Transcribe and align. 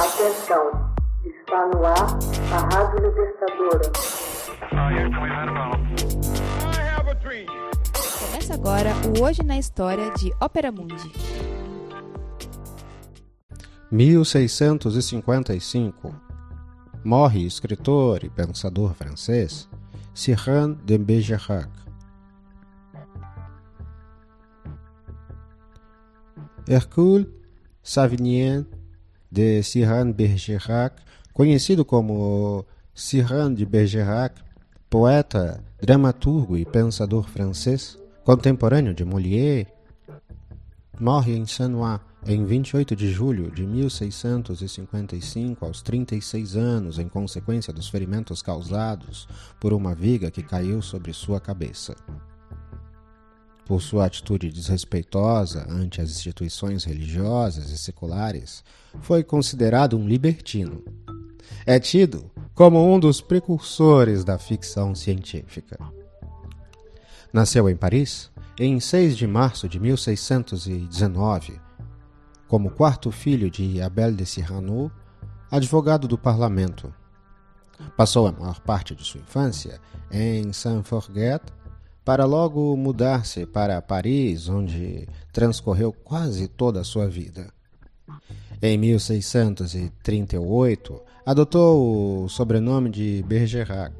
Atenção, 0.00 0.64
está 1.26 1.66
no 1.66 1.84
ar 1.84 2.16
a 2.54 2.58
Rádio 2.74 3.06
Libertadora. 3.06 3.92
Começa 8.18 8.54
agora 8.54 8.94
o 9.06 9.22
Hoje 9.22 9.42
na 9.42 9.58
História 9.58 10.10
de 10.12 10.32
Ópera 10.40 10.72
Mundi. 10.72 11.12
1655 13.90 16.14
Morre 17.04 17.44
escritor 17.44 18.24
e 18.24 18.30
pensador 18.30 18.94
francês 18.94 19.68
Cyrano 20.14 20.76
de 20.76 20.96
Bergerac. 20.96 21.68
Hercule 26.66 27.30
Savinien 27.82 28.66
de 29.30 29.62
Cyrano 29.62 30.12
Bergerac, 30.12 31.02
conhecido 31.32 31.84
como 31.84 32.64
Cyrano 32.94 33.54
de 33.54 33.64
Bergerac, 33.64 34.40
poeta, 34.88 35.62
dramaturgo 35.80 36.56
e 36.56 36.64
pensador 36.64 37.28
francês, 37.28 37.98
contemporâneo 38.24 38.92
de 38.92 39.04
Molière, 39.04 39.68
morre 40.98 41.36
em 41.36 41.46
Sanois 41.46 42.00
em 42.26 42.44
28 42.44 42.94
de 42.94 43.10
julho 43.10 43.50
de 43.50 43.66
1655, 43.66 45.64
aos 45.64 45.80
36 45.80 46.54
anos, 46.56 46.98
em 46.98 47.08
consequência 47.08 47.72
dos 47.72 47.88
ferimentos 47.88 48.42
causados 48.42 49.26
por 49.58 49.72
uma 49.72 49.94
viga 49.94 50.30
que 50.30 50.42
caiu 50.42 50.82
sobre 50.82 51.14
sua 51.14 51.40
cabeça. 51.40 51.96
Por 53.70 53.80
sua 53.80 54.06
atitude 54.06 54.50
desrespeitosa 54.50 55.64
ante 55.70 56.00
as 56.00 56.10
instituições 56.10 56.82
religiosas 56.82 57.70
e 57.70 57.78
seculares, 57.78 58.64
foi 59.00 59.22
considerado 59.22 59.96
um 59.96 60.08
libertino. 60.08 60.82
É 61.64 61.78
tido 61.78 62.28
como 62.52 62.84
um 62.84 62.98
dos 62.98 63.20
precursores 63.20 64.24
da 64.24 64.38
ficção 64.38 64.92
científica. 64.92 65.78
Nasceu 67.32 67.70
em 67.70 67.76
Paris 67.76 68.28
em 68.58 68.80
6 68.80 69.16
de 69.16 69.28
março 69.28 69.68
de 69.68 69.78
1619 69.78 71.60
como 72.48 72.72
quarto 72.72 73.12
filho 73.12 73.48
de 73.48 73.80
Abel 73.80 74.12
de 74.12 74.26
Cyrano, 74.26 74.90
advogado 75.48 76.08
do 76.08 76.18
parlamento. 76.18 76.92
Passou 77.96 78.26
a 78.26 78.32
maior 78.32 78.58
parte 78.62 78.96
de 78.96 79.04
sua 79.04 79.20
infância 79.20 79.80
em 80.10 80.52
Saint-Forget, 80.52 81.40
para 82.04 82.24
logo 82.24 82.76
mudar-se 82.76 83.46
para 83.46 83.82
Paris, 83.82 84.48
onde 84.48 85.08
transcorreu 85.32 85.92
quase 85.92 86.46
toda 86.48 86.80
a 86.80 86.84
sua 86.84 87.08
vida. 87.08 87.52
Em 88.62 88.76
1638, 88.76 91.00
adotou 91.24 92.24
o 92.24 92.28
sobrenome 92.28 92.90
de 92.90 93.24
Bergerac, 93.26 93.94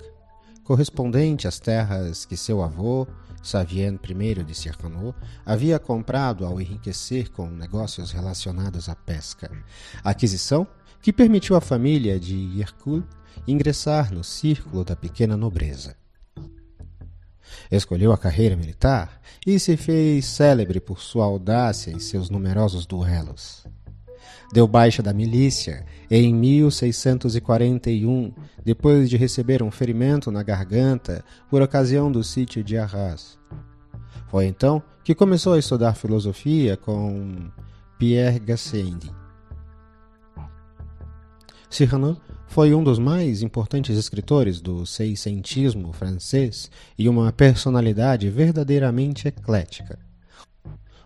correspondente 0.64 1.48
às 1.48 1.58
terras 1.58 2.26
que 2.26 2.36
seu 2.36 2.62
avô, 2.62 3.06
Savien 3.42 3.98
I 4.06 4.44
de 4.44 4.54
Circano, 4.54 5.14
havia 5.46 5.78
comprado 5.78 6.44
ao 6.44 6.60
enriquecer 6.60 7.30
com 7.30 7.48
negócios 7.48 8.12
relacionados 8.12 8.86
à 8.88 8.94
pesca. 8.94 9.50
Aquisição 10.04 10.66
que 11.00 11.12
permitiu 11.12 11.56
à 11.56 11.60
família 11.60 12.20
de 12.20 12.60
Hercule 12.60 13.04
ingressar 13.46 14.12
no 14.12 14.22
círculo 14.22 14.84
da 14.84 14.94
pequena 14.94 15.34
nobreza. 15.36 15.96
Escolheu 17.70 18.12
a 18.12 18.18
carreira 18.18 18.56
militar 18.56 19.20
e 19.46 19.58
se 19.58 19.76
fez 19.76 20.26
célebre 20.26 20.80
por 20.80 21.00
sua 21.00 21.24
audácia 21.24 21.90
e 21.90 22.00
seus 22.00 22.30
numerosos 22.30 22.86
duelos. 22.86 23.66
Deu 24.52 24.66
baixa 24.66 25.02
da 25.02 25.12
milícia 25.12 25.86
em 26.10 26.34
1641, 26.34 28.32
depois 28.64 29.08
de 29.08 29.16
receber 29.16 29.62
um 29.62 29.70
ferimento 29.70 30.30
na 30.30 30.42
garganta 30.42 31.24
por 31.48 31.62
ocasião 31.62 32.10
do 32.10 32.24
sítio 32.24 32.64
de 32.64 32.76
Arras. 32.76 33.38
Foi 34.28 34.46
então 34.46 34.82
que 35.04 35.14
começou 35.14 35.54
a 35.54 35.58
estudar 35.58 35.94
filosofia 35.94 36.76
com 36.76 37.48
Pierre 37.98 38.40
Gassendi. 38.40 39.19
Cyrano 41.70 42.20
foi 42.48 42.74
um 42.74 42.84
dos 42.84 42.98
mais 42.98 43.42
importantes 43.42 43.96
escritores 43.96 44.60
do 44.60 44.84
seiscentismo 44.84 45.92
francês 45.92 46.70
e 46.98 47.08
uma 47.08 47.32
personalidade 47.32 48.28
verdadeiramente 48.28 49.28
eclética 49.28 49.98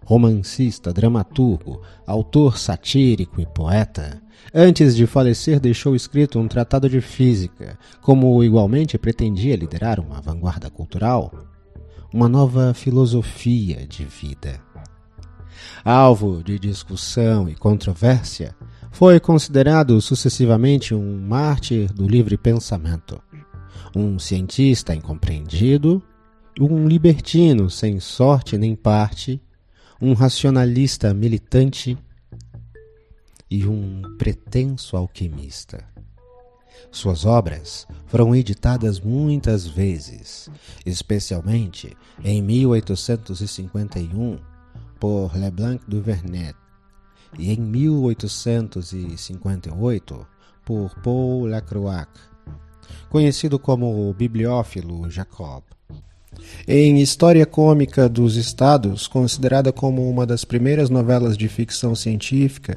romancista, 0.04 0.92
dramaturgo, 0.92 1.80
autor 2.06 2.58
satírico 2.58 3.40
e 3.40 3.46
poeta, 3.46 4.22
antes 4.52 4.94
de 4.94 5.06
falecer 5.06 5.58
deixou 5.58 5.96
escrito 5.96 6.38
um 6.38 6.46
tratado 6.46 6.88
de 6.88 7.00
física, 7.00 7.78
como 8.02 8.42
igualmente 8.44 8.98
pretendia 8.98 9.56
liderar 9.56 9.98
uma 9.98 10.20
vanguarda 10.20 10.70
cultural, 10.70 11.32
uma 12.12 12.28
nova 12.28 12.74
filosofia 12.74 13.86
de 13.86 14.04
vida. 14.04 14.60
Alvo 15.84 16.42
de 16.42 16.58
discussão 16.58 17.48
e 17.48 17.54
controvérsia, 17.54 18.54
foi 18.94 19.18
considerado 19.18 20.00
sucessivamente 20.00 20.94
um 20.94 21.20
mártir 21.20 21.92
do 21.92 22.06
livre 22.06 22.38
pensamento, 22.38 23.20
um 23.94 24.20
cientista 24.20 24.94
incompreendido, 24.94 26.00
um 26.60 26.86
libertino 26.86 27.68
sem 27.68 27.98
sorte 27.98 28.56
nem 28.56 28.76
parte 28.76 29.42
um 30.00 30.12
racionalista 30.12 31.12
militante 31.12 31.98
e 33.50 33.66
um 33.66 34.02
pretenso 34.16 34.96
alquimista. 34.96 35.84
Suas 36.92 37.24
obras 37.24 37.88
foram 38.06 38.34
editadas 38.34 39.00
muitas 39.00 39.66
vezes, 39.66 40.48
especialmente 40.86 41.96
em 42.22 42.40
1851 42.40 44.38
por 45.00 45.36
Leblanc 45.36 45.82
du 45.88 46.00
Vernet 46.00 46.63
e 47.38 47.52
em 47.52 47.60
1858 47.60 50.26
por 50.64 50.94
Paul 51.02 51.46
Lacroix, 51.46 52.08
conhecido 53.10 53.58
como 53.58 54.08
o 54.08 54.14
bibliófilo 54.14 55.10
Jacob. 55.10 55.62
Em 56.66 57.00
História 57.00 57.46
Cômica 57.46 58.08
dos 58.08 58.34
Estados, 58.36 59.06
considerada 59.06 59.72
como 59.72 60.08
uma 60.08 60.26
das 60.26 60.44
primeiras 60.44 60.90
novelas 60.90 61.36
de 61.36 61.46
ficção 61.48 61.94
científica, 61.94 62.76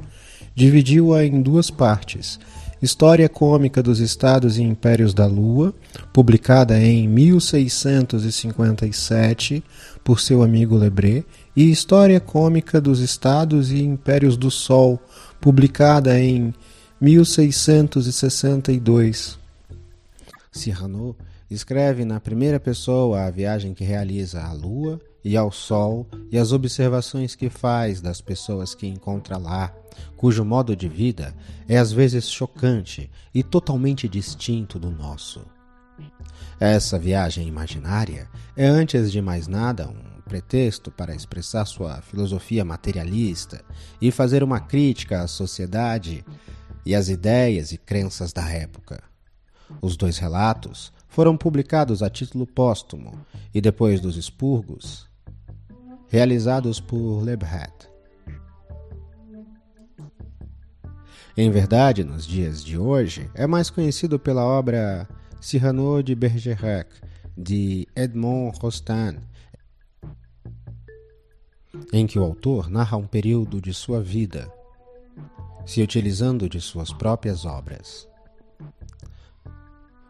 dividiu-a 0.54 1.26
em 1.26 1.42
duas 1.42 1.72
partes. 1.72 2.40
História 2.82 3.28
Cômica 3.28 3.82
dos 3.82 4.00
Estados 4.00 4.58
e 4.58 4.64
Impérios 4.64 5.14
da 5.14 5.26
Lua, 5.26 5.74
publicada 6.14 6.80
em 6.80 7.06
1657 7.08 9.64
por 10.04 10.20
seu 10.20 10.44
amigo 10.44 10.78
Lebré, 10.78 11.24
e 11.58 11.70
História 11.72 12.20
Cômica 12.20 12.80
dos 12.80 13.00
Estados 13.00 13.72
e 13.72 13.82
Impérios 13.82 14.38
do 14.38 14.52
Sol, 14.52 15.02
publicada 15.42 16.20
em 16.20 16.54
1662. 17.02 19.40
Cyrano 20.52 21.16
Escreve 21.50 22.06
na 22.06 22.20
primeira 22.20 22.60
pessoa 22.60 23.24
a 23.24 23.32
viagem 23.32 23.74
que 23.74 23.84
realiza 23.84 24.44
à 24.44 24.52
Lua 24.52 25.02
e 25.24 25.36
ao 25.36 25.52
Sol 25.52 26.06
e 26.30 26.38
as 26.38 26.52
observações 26.52 27.34
que 27.36 27.50
faz 27.50 28.02
das 28.02 28.22
pessoas 28.22 28.76
que 28.76 28.86
encontra 28.86 29.38
lá, 29.38 29.74
cujo 30.16 30.46
modo 30.46 30.76
de 30.76 30.88
vida 30.88 31.34
é 31.68 31.78
às 31.78 31.92
vezes 31.92 32.30
chocante 32.30 33.10
e 33.34 33.42
totalmente 33.42 34.08
distinto 34.08 34.78
do 34.78 34.92
nosso. 34.92 35.42
Essa 36.60 37.00
viagem 37.00 37.48
imaginária 37.48 38.30
é, 38.56 38.68
antes 38.68 39.12
de 39.12 39.20
mais 39.22 39.48
nada, 39.48 39.88
um 39.88 40.17
pretexto 40.28 40.92
para 40.92 41.16
expressar 41.16 41.66
sua 41.66 42.02
filosofia 42.02 42.66
materialista 42.66 43.64
e 44.02 44.12
fazer 44.12 44.44
uma 44.44 44.60
crítica 44.60 45.22
à 45.22 45.28
sociedade 45.28 46.24
e 46.86 46.94
às 46.94 47.10
ideias 47.10 47.72
e 47.72 47.78
crenças 47.78 48.32
da 48.34 48.48
época. 48.50 49.02
Os 49.82 49.98
dois 49.98 50.18
relatos 50.18 50.94
foram 51.08 51.36
publicados 51.36 52.04
a 52.04 52.10
título 52.10 52.46
póstumo 52.46 53.18
e 53.54 53.60
depois 53.60 54.00
dos 54.00 54.16
expurgos, 54.18 55.08
realizados 56.08 56.80
por 56.80 57.22
Lebret. 57.22 57.90
Em 61.36 61.52
verdade, 61.52 62.04
nos 62.04 62.26
dias 62.26 62.64
de 62.64 62.78
hoje, 62.78 63.30
é 63.36 63.46
mais 63.46 63.70
conhecido 63.70 64.18
pela 64.18 64.44
obra 64.44 65.08
Cyrano 65.40 66.02
de 66.02 66.16
Bergerac, 66.16 66.90
de 67.38 67.88
Edmond 67.96 68.58
Rostand, 68.60 69.18
em 71.92 72.06
que 72.06 72.20
o 72.20 72.24
autor 72.24 72.70
narra 72.70 72.98
um 72.98 73.08
período 73.08 73.62
de 73.62 73.74
sua 73.74 74.02
vida, 74.02 74.52
se 75.66 75.82
utilizando 75.82 76.50
de 76.50 76.60
suas 76.60 76.92
próprias 76.94 77.46
obras. 77.46 78.08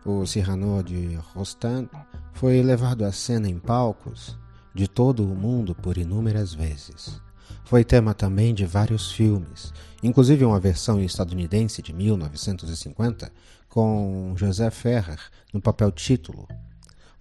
O 0.06 0.25
Cyrano 0.25 0.81
de 0.83 1.15
Rostand 1.33 1.89
foi 2.33 2.62
levado 2.62 3.03
à 3.03 3.12
cena 3.12 3.50
em 3.50 3.59
palcos 3.59 4.38
de 4.74 4.88
todo 4.88 5.24
o 5.24 5.35
mundo 5.35 5.75
por 5.75 5.97
inúmeras 5.97 6.53
vezes. 6.53 7.19
Foi 7.65 7.83
tema 7.83 8.13
também 8.13 8.53
de 8.53 8.65
vários 8.65 9.12
filmes, 9.12 9.74
inclusive 10.01 10.45
uma 10.45 10.59
versão 10.59 11.01
estadunidense 11.01 11.81
de 11.81 11.91
1950 11.91 13.31
com 13.68 14.33
José 14.38 14.69
Ferrer 14.69 15.19
no 15.53 15.59
papel 15.59 15.91
título, 15.91 16.47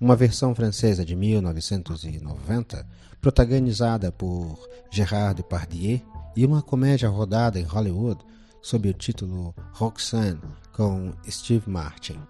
uma 0.00 0.14
versão 0.14 0.54
francesa 0.54 1.04
de 1.04 1.16
1990 1.16 2.86
protagonizada 3.20 4.12
por 4.12 4.68
Gérard 4.90 5.36
Depardieu 5.36 6.00
e 6.36 6.44
uma 6.44 6.62
comédia 6.62 7.08
rodada 7.08 7.58
em 7.58 7.64
Hollywood 7.64 8.22
sob 8.60 8.88
o 8.88 8.92
título 8.92 9.54
Roxanne 9.72 10.40
com 10.72 11.12
Steve 11.28 11.68
Martin. 11.70 12.20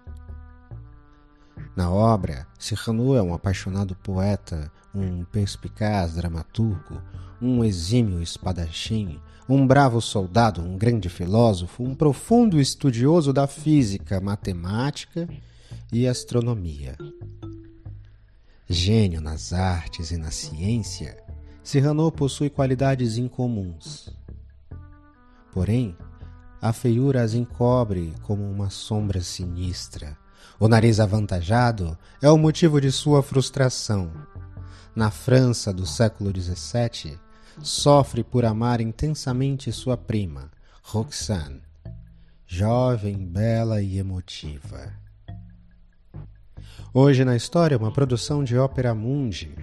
Na 1.75 1.91
obra, 1.91 2.47
Cyrano 2.57 3.15
é 3.15 3.21
um 3.21 3.33
apaixonado 3.33 3.95
poeta, 3.95 4.71
um 4.95 5.23
perspicaz 5.25 6.15
dramaturgo, 6.15 7.01
um 7.41 7.63
exímio 7.63 8.21
espadachim, 8.21 9.19
um 9.47 9.65
bravo 9.65 10.01
soldado, 10.01 10.61
um 10.61 10.77
grande 10.77 11.09
filósofo, 11.09 11.83
um 11.83 11.93
profundo 11.93 12.59
estudioso 12.59 13.31
da 13.31 13.45
física, 13.45 14.19
matemática 14.19 15.27
e 15.91 16.07
astronomia. 16.07 16.97
Gênio 18.69 19.21
nas 19.21 19.53
artes 19.53 20.11
e 20.11 20.17
na 20.17 20.29
ciência, 20.29 21.17
Cyrano 21.63 22.11
possui 22.11 22.49
qualidades 22.49 23.17
incomuns. 23.17 24.09
Porém, 25.53 25.95
a 26.61 26.73
feiura 26.73 27.23
as 27.23 27.33
encobre 27.33 28.13
como 28.23 28.43
uma 28.43 28.69
sombra 28.69 29.21
sinistra. 29.21 30.17
O 30.59 30.67
nariz 30.67 30.99
avantajado 30.99 31.97
é 32.21 32.29
o 32.29 32.37
motivo 32.37 32.81
de 32.81 32.91
sua 32.91 33.23
frustração. 33.23 34.11
Na 34.93 35.11
França 35.11 35.71
do 35.71 35.85
século 35.85 36.29
XVII, 36.29 37.17
sofre 37.61 38.21
por 38.21 38.43
amar 38.43 38.81
intensamente 38.81 39.71
sua 39.71 39.95
prima, 39.95 40.51
Roxane, 40.83 41.61
jovem, 42.45 43.25
bela 43.25 43.81
e 43.81 43.97
emotiva. 43.97 45.06
Hoje 46.93 47.25
na 47.25 47.35
história, 47.35 47.77
uma 47.77 47.91
produção 47.91 48.43
de 48.43 48.57
Ópera 48.57 48.95
Mundi, 48.95 49.53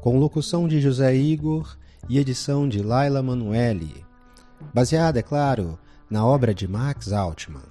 com 0.00 0.18
locução 0.18 0.68
de 0.68 0.80
José 0.80 1.14
Igor 1.14 1.76
e 2.08 2.18
edição 2.18 2.68
de 2.68 2.82
Laila 2.82 3.22
Manuelli, 3.22 4.04
baseada, 4.72 5.18
é 5.18 5.22
claro, 5.22 5.78
na 6.08 6.24
obra 6.24 6.54
de 6.54 6.68
Max 6.68 7.12
Altman. 7.12 7.66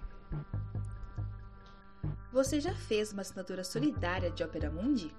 Você 2.34 2.60
já 2.60 2.74
fez 2.74 3.14
uma 3.14 3.22
assinatura 3.22 3.64
solidária 3.64 4.30
de 4.30 4.44
Ópera 4.44 4.70
Mundi? 4.70 5.10